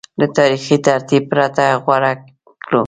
له 0.19 0.25
تاریخي 0.37 0.77
ترتیب 0.87 1.23
پرته 1.31 1.63
غوره 1.83 2.13
کړو 2.65 2.79